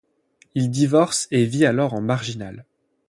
[0.55, 2.65] Il divorce et vit alors en marginal.